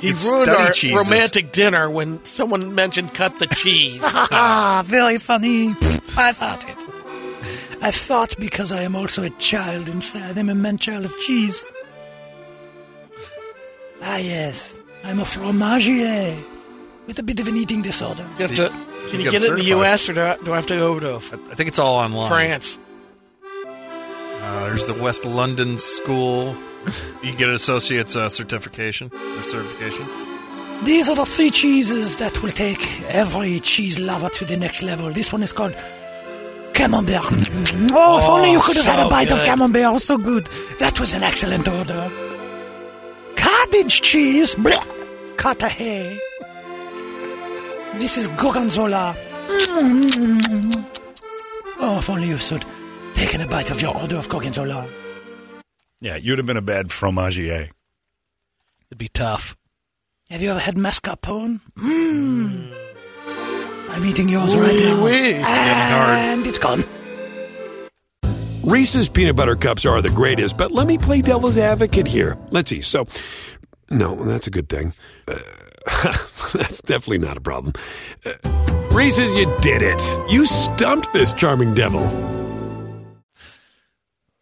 [0.00, 1.10] He It's ruined our cheeses.
[1.10, 4.00] romantic dinner when someone mentioned cut the cheese.
[4.04, 5.70] Ah, very funny.
[6.16, 6.76] I thought it.
[7.82, 10.38] I thought because I am also a child inside.
[10.38, 11.64] I'm a man child of cheese.
[14.02, 14.78] Ah, yes.
[15.04, 16.42] I'm a fromagier
[17.06, 18.26] with a bit of an eating disorder.
[18.38, 18.68] You have to-
[19.10, 19.64] can you get get it in the.
[19.64, 20.08] U.S.
[20.08, 22.28] or do I, do I have to go to I think it's all online.
[22.28, 22.78] France?
[23.66, 26.54] Uh, there's the West London School.
[27.22, 30.06] You can get an associate's uh, certification or certification.
[30.84, 35.10] These are the three cheeses that will take every cheese lover to the next level.
[35.10, 35.74] This one is called
[36.72, 37.22] Camembert.
[37.92, 39.38] Oh, if only you could have had a bite of.
[39.44, 39.84] Camembert.
[39.84, 40.46] Oh, so good.
[40.78, 42.10] That was an excellent order.
[43.36, 44.54] Cottage cheese.
[44.54, 45.36] Blech.
[45.36, 46.18] Cartagena.
[47.94, 49.14] This is Gorgonzola.
[49.48, 50.86] Mm.
[51.78, 52.64] Oh, if only you should
[53.14, 54.88] taken a bite of your order of Gorgonzola.
[56.00, 57.70] Yeah, you'd have been a bad fromagier.
[58.88, 59.56] It'd be tough.
[60.30, 61.60] Have you ever had mascarpone?
[61.76, 62.81] Mmm.
[63.92, 65.06] I'm eating yours right now.
[66.14, 66.84] And it's gone.
[68.62, 72.38] Reese's peanut butter cups are the greatest, but let me play devil's advocate here.
[72.50, 72.80] Let's see.
[72.80, 73.06] So,
[73.90, 74.94] no, that's a good thing.
[75.28, 75.38] Uh,
[76.54, 77.74] that's definitely not a problem.
[78.24, 78.32] Uh,
[78.92, 80.00] Reese's, you did it.
[80.30, 82.02] You stumped this charming devil.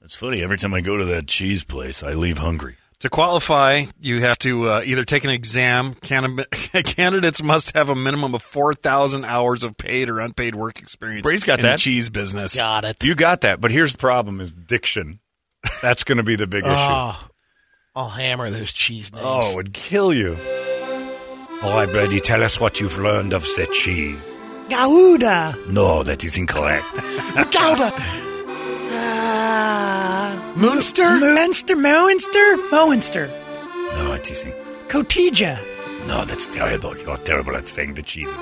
[0.03, 0.43] It's funny.
[0.43, 2.77] Every time I go to that cheese place, I leave hungry.
[3.01, 5.95] To qualify, you have to uh, either take an exam.
[5.95, 6.45] Can-
[6.85, 11.45] candidates must have a minimum of 4,000 hours of paid or unpaid work experience Brady's
[11.45, 11.79] got in the that.
[11.79, 12.55] cheese business.
[12.55, 13.03] Got it.
[13.03, 15.19] You got that, but here's the problem: is diction.
[15.81, 16.73] That's going to be the big issue.
[16.77, 17.29] Oh,
[17.95, 19.25] I'll hammer those cheese names.
[19.27, 20.37] Oh, it would kill you.
[21.63, 24.19] All right, Brady, tell us what you've learned of the cheese.
[24.69, 25.57] Gouda.
[25.69, 26.87] No, that is incorrect.
[27.35, 28.30] Gouda.
[30.51, 30.57] Ah.
[30.57, 31.17] Munster?
[31.19, 33.29] Munster, Moenster, Moenster.
[33.97, 34.55] no, it isn't.
[34.89, 35.59] Cotija.
[36.07, 36.97] No, that's terrible.
[36.97, 38.35] You're terrible at saying the cheeses.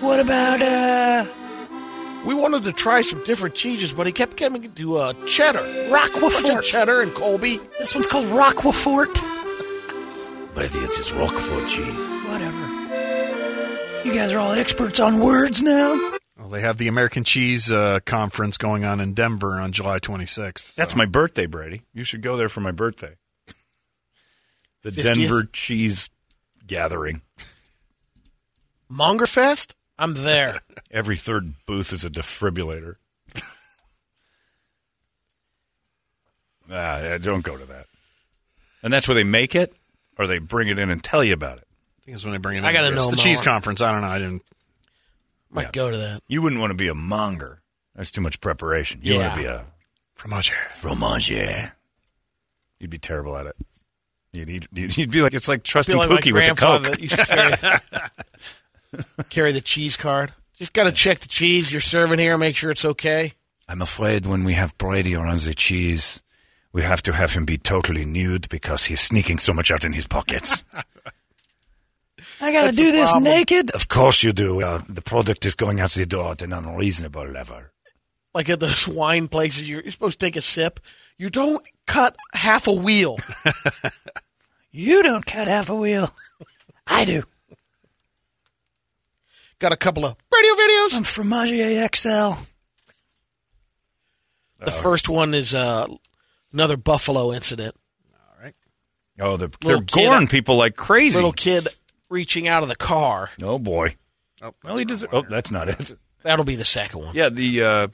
[0.00, 1.24] What about, uh,
[2.26, 5.60] We wanted to try some different cheeses, but he kept coming to uh, cheddar.
[5.90, 6.64] Bunch of Roquefort?
[6.64, 7.58] cheddar and Colby.
[7.78, 9.12] This one's called Roquefort.
[10.54, 12.08] Brady, it's just Roquefort cheese.
[12.28, 12.64] Whatever.
[14.04, 15.98] You guys are all experts on words now.
[16.54, 20.76] Well, they have the American Cheese uh, Conference going on in Denver on July 26th.
[20.76, 21.82] That's my birthday, Brady.
[21.92, 23.16] You should go there for my birthday.
[24.82, 25.02] The 50th?
[25.02, 26.10] Denver cheese
[26.66, 27.22] gathering.
[28.88, 29.74] Mongerfest?
[29.98, 30.58] I'm there.
[30.92, 32.96] Every third booth is a defibrillator.
[33.34, 33.42] ah,
[36.70, 37.86] yeah, don't go to that.
[38.82, 39.74] And that's where they make it,
[40.18, 41.66] or they bring it in and tell you about it.
[41.66, 42.64] I think it's when they bring it in.
[42.66, 43.80] I gotta It's know the cheese conference.
[43.80, 44.08] I don't know.
[44.08, 44.42] I didn't.
[45.54, 45.70] Might Yeah.
[45.72, 46.20] go to that.
[46.28, 47.62] You wouldn't want to be a monger.
[47.94, 49.00] That's too much preparation.
[49.02, 49.64] You want to be a
[50.18, 50.52] fromager.
[50.80, 51.72] fromager.
[52.80, 53.56] You'd be terrible at it.
[54.32, 57.00] You'd, you'd, you'd you'd be like it's like trusting like Pookie with the coke.
[57.00, 57.78] used carry,
[59.30, 60.32] carry the cheese card.
[60.56, 63.32] Just got to check the cheese you're serving here, make sure it's okay.
[63.68, 66.20] I'm afraid when we have Brady around the cheese,
[66.72, 69.92] we have to have him be totally nude because he's sneaking so much out in
[69.92, 70.64] his pockets.
[72.44, 73.32] I gotta That's do this problem.
[73.32, 73.70] naked.
[73.70, 74.62] of course you do.
[74.62, 77.62] Uh, the product is going out the door at an unreasonable level.
[78.34, 80.78] Like at those wine places, you're, you're supposed to take a sip.
[81.16, 83.16] You don't cut half a wheel.
[84.76, 86.10] You don't cut half a wheel.
[86.88, 87.22] I do.
[89.60, 90.94] got a couple of radio videos.
[90.96, 92.42] I'm Fromagier XL.
[94.64, 95.86] The first one is uh,
[96.52, 97.76] another Buffalo incident.
[98.14, 98.54] All right.
[99.20, 101.14] Oh, they're, they're goring people like crazy.
[101.14, 101.68] Little kid
[102.14, 103.30] reaching out of the car.
[103.42, 103.96] Oh boy.
[104.40, 105.04] Oh, well, he does.
[105.12, 105.92] Oh, that's not it.
[106.22, 107.14] That'll be the second one.
[107.14, 107.86] Yeah, the uh,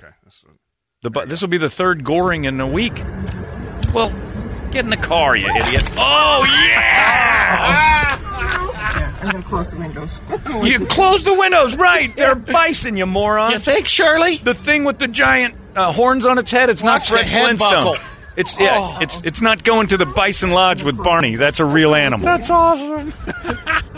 [1.02, 2.96] the bu- this will be the third goring in a week.
[3.94, 4.10] Well,
[4.70, 5.90] get in the car, you idiot.
[5.96, 8.18] Oh yeah!
[9.22, 10.20] I'm gonna close the windows.
[10.62, 12.14] You close the windows, right?
[12.16, 13.52] They're bison, you moron.
[13.52, 14.36] You think, Shirley?
[14.36, 17.26] The thing with the giant uh, horns on its head, it's not Watch the Fred
[17.26, 17.84] head Flintstone.
[17.84, 17.96] buckle.
[18.36, 18.98] It's yeah, Oh.
[19.00, 21.36] it's it's not going to the Bison Lodge with Barney.
[21.36, 22.26] That's a real animal.
[22.26, 23.12] That's awesome.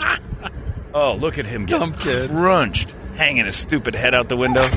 [0.93, 2.29] oh, look at him get Dumb kid.
[2.29, 4.61] crunched, hanging his stupid head out the window.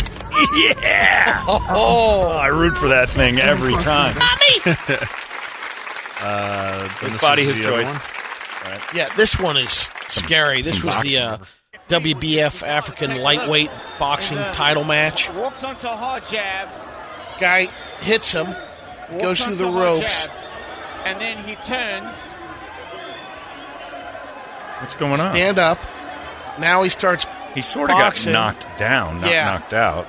[0.80, 1.42] yeah.
[1.48, 4.16] Oh, I root for that thing every time.
[6.18, 7.92] Uh, His this body, is his the other choice.
[8.64, 8.80] one.
[8.94, 9.08] yeah.
[9.16, 9.70] This one is
[10.08, 10.62] scary.
[10.62, 11.38] This some was the uh,
[11.90, 15.30] WBF African lightweight boxing title match.
[15.34, 16.68] Walks onto a hard jab.
[17.38, 17.66] Guy
[18.00, 20.26] hits him, walks goes through onto the a hard ropes.
[20.26, 20.36] jab,
[21.04, 22.16] and then he turns.
[24.80, 25.30] What's going on?
[25.32, 25.78] Stand up.
[26.58, 27.26] Now he starts.
[27.54, 28.32] He sort of got boxing.
[28.32, 29.44] knocked down, not Yeah.
[29.52, 30.06] knocked out.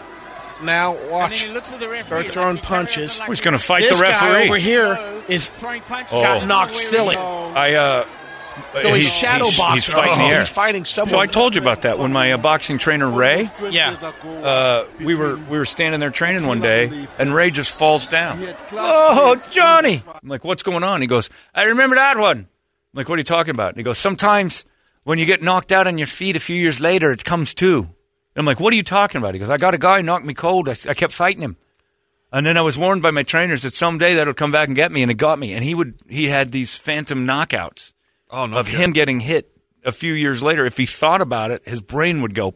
[0.63, 1.41] Now And then watch.
[1.41, 2.05] he looks at the referee.
[2.07, 3.11] Start like throwing he's carrying punches.
[3.13, 4.47] something like He's going to fight This the guy referee.
[4.49, 6.13] over here is throwing punches.
[6.13, 6.21] Oh.
[6.21, 7.15] got knocked silly.
[7.15, 8.05] I uh.
[8.81, 9.75] So he's, shadow he's, boxing.
[9.75, 10.39] He's fighting the air.
[10.39, 11.11] He's fighting someone.
[11.11, 13.47] So I told you about that when my uh, boxing trainer Ray.
[13.69, 13.91] yeah.
[14.25, 18.43] Uh, we were we were standing there training one day, and Ray just falls down.
[18.71, 20.01] Oh, Johnny!
[20.07, 21.01] I'm like, what's going on?
[21.01, 22.37] He goes, I remember that one.
[22.39, 22.47] I'm
[22.95, 23.69] like, what are you talking about?
[23.69, 24.65] And he goes, sometimes
[25.07, 27.87] when you get knocked out on your feet a few years later, it comes to.
[28.35, 29.35] I'm like, what are you talking about?
[29.35, 30.67] He goes, I got a guy who knocked me cold.
[30.67, 31.55] I, I kept fighting him.
[32.33, 34.91] And then I was warned by my trainers that someday that'll come back and get
[34.91, 35.53] me, and it got me.
[35.53, 37.93] And he would he had these phantom knockouts
[38.29, 38.57] Oh no!
[38.57, 39.49] of him getting hit
[39.85, 42.53] a few years later, if he thought about it, his brain would go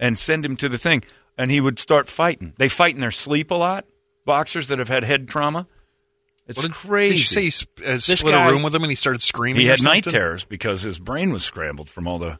[0.00, 1.04] and send him to the thing,
[1.38, 2.52] and he would start fighting.
[2.58, 3.84] They fight in their sleep a lot.
[4.24, 5.68] Boxers that have had head trauma.
[6.50, 7.14] It's What did- crazy.
[7.14, 9.22] Did you say he uh, This split guy- a room with him and he started
[9.22, 9.62] screaming?
[9.62, 12.38] he or had night terrors because his brain was scrambled from all the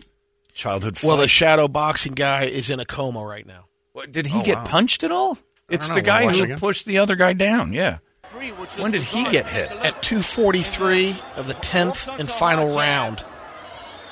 [0.52, 0.98] childhood.
[1.02, 1.32] Well, the fights.
[1.32, 3.66] shadow boxing guy is in a coma right now.
[3.92, 4.66] What, did he Oh, get wow.
[4.66, 5.38] punched at all?
[5.68, 5.94] It's know.
[5.94, 6.58] the guy who again?
[6.58, 7.72] pushed the other guy down.
[7.72, 7.98] Yeah.
[8.32, 9.70] Three, which was When did he get hit?
[9.70, 13.24] At 243 of the 10th and final round.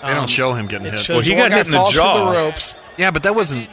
[0.02, 1.00] They don't show him getting hit.
[1.00, 2.24] shows Well, he got hit in the jaw.
[2.30, 2.74] the ropes.
[2.96, 3.68] Yeah, but that wasn't.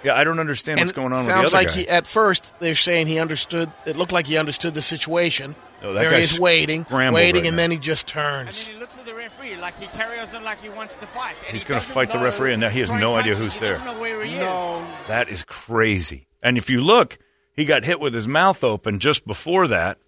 [0.00, 0.04] And he turns.
[0.04, 1.74] Yeah, I don't understand what's and going on with the sounds other like guy.
[1.74, 5.92] he at first they're saying he understood it looked like he understood the situation Oh,
[5.92, 7.62] that there he is waiting waiting right and now.
[7.62, 10.42] then he just And turns then he looks at the referee like he carries on
[10.44, 11.36] like he wants to fight.
[11.44, 13.60] And He's he gonna fight the referee, and now he has no idea who's He
[13.60, 13.78] there.
[13.78, 16.26] doesn't know where he no That is crazy.
[16.42, 17.18] And if you look,
[17.54, 19.98] he got hit with his mouth open just before that,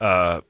[0.00, 0.40] uh,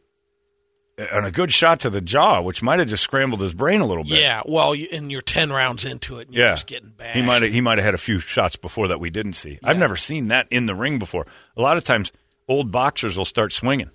[0.99, 3.87] and a good shot to the jaw, which might have just scrambled his brain a
[3.87, 4.19] little bit.
[4.21, 6.53] yeah well you, and you're 10 rounds into it and you're yeah.
[6.53, 8.99] just getting bashed he might have he might have had a few shots before that
[9.01, 9.59] we didn't see.
[9.63, 11.27] I've never seen that in the ring before.
[11.57, 12.13] A lot of times,
[12.49, 13.91] old boxers will start swinging,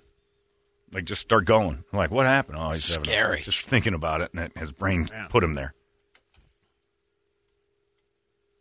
[0.92, 1.82] like just start going.
[1.92, 2.58] I'm like, what happened?
[2.60, 3.40] Oh, he's having a- Scary.
[3.40, 5.74] just thinking about it, and it, his brain put him there.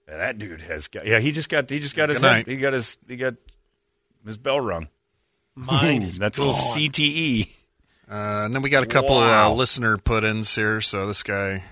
[0.07, 1.05] Yeah, that dude has got.
[1.05, 1.69] Yeah, he just got.
[1.69, 2.17] He just got his.
[2.19, 2.47] Good night.
[2.47, 2.97] He got his.
[3.07, 3.35] He got
[4.25, 4.89] his bell rung.
[5.55, 6.55] mine Ooh, is that's a little.
[6.55, 7.55] CTE.
[8.10, 9.50] Uh, and then we got a couple Wow.
[9.50, 10.80] uh, listener put-ins here.
[10.80, 11.64] So this guy,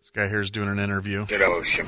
[0.00, 1.24] this guy here is doing an interview.
[1.24, 1.86] Вчера, в общем,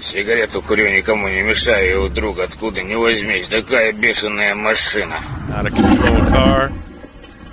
[0.00, 5.20] сигарету курю, никому не мешаю, и вдруг откуда ни возьмись, такая бешеная машина.
[5.50, 6.72] Out of control car.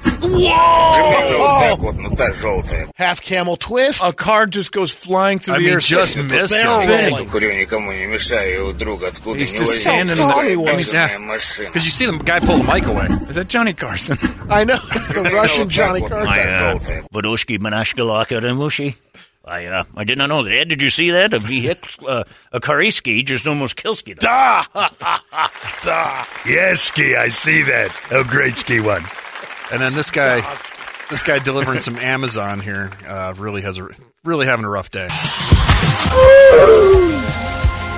[0.06, 2.88] Примерно вот так вот, ну та желтая.
[2.98, 5.80] half camel twist A car just goes flying through I the mean, air.
[5.80, 6.88] just so- missed barrel him.
[6.88, 7.14] Big.
[7.14, 7.30] rolling.
[7.30, 10.56] Курю, никому не мешаю, и вдруг откуда He's ни just возьмись, standing in the- такая
[10.56, 10.78] Hollywood.
[10.78, 11.18] бешеная Yeah.
[11.20, 11.70] машина.
[11.70, 13.08] Because you see the guy pull the mic away.
[13.30, 14.18] Is that Johnny Carson?
[14.50, 17.04] I know it's the Russian Johnny вот, ну Carter та желтая.
[17.14, 18.96] Vadoshki Manashkalaka Mushi.
[19.44, 20.68] I uh, I did not know that.
[20.68, 21.34] Did you see that?
[21.34, 24.16] A vehicle, uh, a Kariski just almost Kilski.
[24.20, 24.64] da
[26.46, 27.90] Yes, Ski, I see that.
[28.12, 29.04] Oh, great Ski one.
[29.73, 30.41] And then this guy,
[31.11, 33.89] this guy delivering some Amazon here, uh, really has a
[34.25, 35.09] really having a rough day.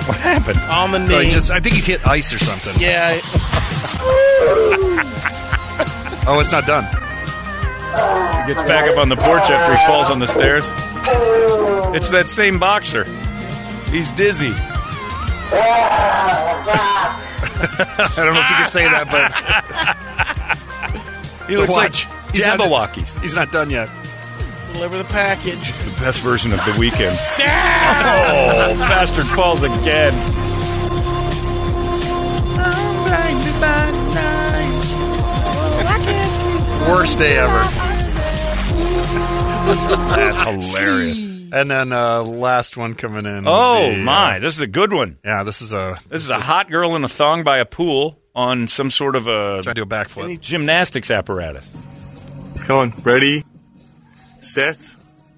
[0.05, 0.59] What happened?
[0.61, 2.75] on the knee So he just, I think he hit ice or something.
[2.79, 3.19] yeah
[6.27, 6.85] Oh, it's not done.
[6.85, 10.69] He gets back up on the porch after he falls on the stairs.
[11.95, 13.03] It's that same boxer.
[13.91, 14.51] He's dizzy.
[15.51, 17.15] I
[18.15, 20.28] don't know if you can say that, but
[21.49, 22.07] He So looks watch.
[22.07, 23.21] like He's not- Jabberwockies.
[23.21, 23.89] he's not done yet.
[24.73, 27.17] deliver the package The best version of the weekend.
[27.91, 30.13] Oh, bastard falls again.
[36.87, 37.59] Worst day ever.
[40.15, 41.29] That's hilarious.
[41.51, 43.47] And then uh, last one coming in.
[43.47, 45.17] Oh the, uh, my, this is a good one.
[45.25, 48.19] yeah, this is a This is a hot girl in a thong by a pool
[48.35, 50.39] on some sort of a trying to do a backflip.
[50.39, 51.85] gymnastics apparatus.
[52.65, 53.43] Come on, ready,
[54.41, 54.77] set,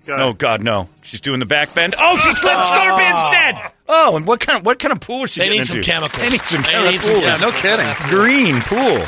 [0.06, 0.18] go.
[0.18, 0.90] Oh God, no!
[1.02, 1.96] She's doing the back bend.
[1.98, 2.66] Oh, she slipped.
[2.68, 3.32] Scorpion's oh.
[3.32, 3.72] dead.
[3.88, 5.78] Oh, and what kind of what kind of pool is she They getting need some
[5.78, 5.90] into?
[5.90, 6.22] chemicals.
[6.22, 7.08] They need some They chemicals.
[7.08, 8.10] need some No kidding.
[8.10, 9.06] Green pool.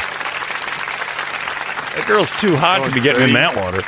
[1.95, 3.81] That girl's too hot to be getting in that water.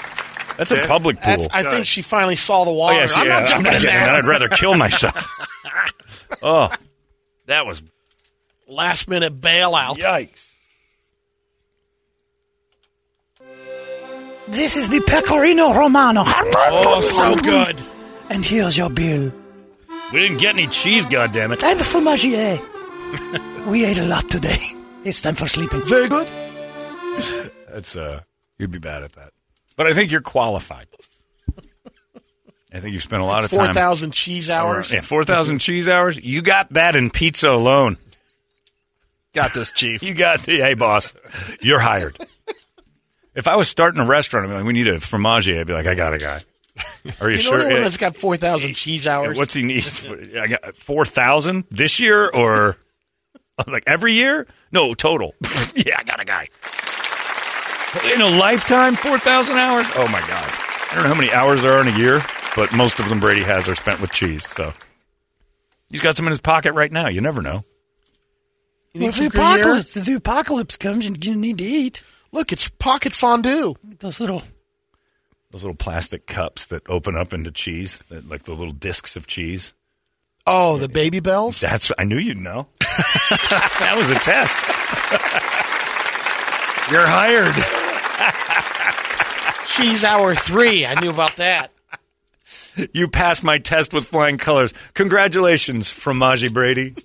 [0.58, 1.38] That's a public pool.
[1.38, 3.39] That's, I think she finally saw the oh water yes, I'm yeah.
[3.39, 4.23] not jumping I'm in there that.
[4.23, 5.27] I'd rather kill myself.
[6.41, 6.69] oh,
[7.47, 7.81] that was
[8.67, 10.54] last minute bailout yikes.
[14.47, 16.23] This is the Pecorino Romano.
[16.25, 17.80] oh so good
[18.30, 19.32] And here's your bill.
[20.13, 21.06] We didn't get any cheese.
[21.06, 21.63] God damn it!
[21.63, 23.65] And the fromager.
[23.67, 24.58] we ate a lot today.
[25.06, 25.82] It's time for sleeping.
[25.86, 26.28] very good
[27.69, 28.21] That's uh,
[28.58, 29.34] you'd be bad at that.
[29.75, 30.88] But I think you're qualified.
[32.73, 33.67] I think you've spent a lot of time.
[33.67, 36.17] 4,000 cheese hours Yeah, four thousand cheese hours.
[36.17, 37.97] You got that in pizza alone.
[39.35, 40.01] Got this, chief.
[40.05, 41.13] You got the hey boss.
[41.61, 42.17] You're hired.
[43.35, 45.59] If I was starting a restaurant, I'd be like, we need a fromager.
[45.59, 46.39] I'd be like, I got a guy.
[47.19, 47.57] Are you, you sure?
[47.57, 49.85] know the one that's got four thousand cheese hours What's he need?
[50.39, 52.77] I got four thousand this year, or
[53.67, 54.47] like every year?
[54.71, 55.36] No, total.
[55.75, 56.47] yeah, I got a guy.
[58.13, 59.89] In a lifetime, four thousand hours.
[59.95, 60.51] Oh my god!
[60.91, 62.21] I don't know how many hours there are in a year,
[62.55, 64.47] but most of them Brady has are spent with cheese.
[64.47, 64.73] So
[65.89, 67.07] he's got some in his pocket right now.
[67.07, 67.63] You never know.
[68.95, 72.01] You Well, if the apocalypse, if the apocalypse comes, you, you need to eat.
[72.31, 73.75] Look, it's pocket fondue.
[73.99, 74.41] Those little
[75.51, 79.27] Those little plastic cups that open up into cheese, that, like the little discs of
[79.27, 79.73] cheese.
[80.47, 81.59] Oh, the Babybels?
[81.59, 82.67] That's I knew you'd know.
[82.79, 84.65] that was a test.
[86.89, 87.53] You're hired.
[89.65, 90.85] Cheese Hour 3.
[90.85, 91.69] I knew about that.
[92.93, 94.73] You passed my test with flying colors.
[94.93, 96.95] Congratulations, Fromage Brady.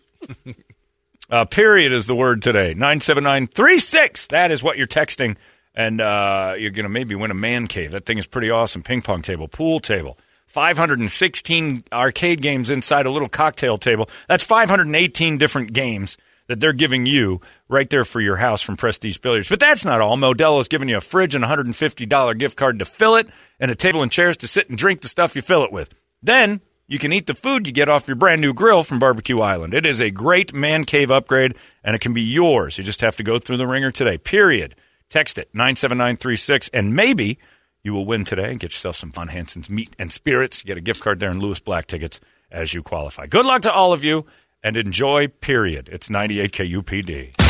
[1.30, 2.74] Uh, period is the word today.
[2.74, 4.28] 97936.
[4.28, 5.36] That is what you're texting.
[5.74, 7.92] And uh, you're going to maybe win a man cave.
[7.92, 8.82] That thing is pretty awesome.
[8.82, 10.18] Ping pong table, pool table.
[10.46, 14.08] 516 arcade games inside a little cocktail table.
[14.28, 16.18] That's 518 different games
[16.48, 19.48] that they're giving you right there for your house from Prestige Billiards.
[19.48, 20.16] But that's not all.
[20.16, 23.28] Modelo's giving you a fridge and a $150 gift card to fill it
[23.60, 25.94] and a table and chairs to sit and drink the stuff you fill it with.
[26.20, 26.60] Then
[26.90, 29.74] you can eat the food you get off your brand new grill from Barbecue Island.
[29.74, 32.76] It is a great man cave upgrade and it can be yours.
[32.76, 34.18] You just have to go through the wringer today.
[34.18, 34.74] Period.
[35.08, 37.38] Text it 97936 and maybe
[37.84, 40.64] you will win today and get yourself some Von Hanson's meat and spirits.
[40.64, 42.18] You get a gift card there and Lewis Black tickets
[42.50, 43.26] as you qualify.
[43.26, 44.26] Good luck to all of you
[44.64, 45.88] and enjoy, period.
[45.92, 47.40] It's 98 KUPD.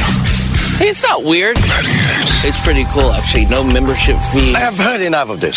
[0.77, 1.57] Hey, it's not weird.
[1.59, 3.47] It's pretty cool, actually.
[3.47, 4.55] No membership fee.
[4.55, 5.57] I have heard enough of this.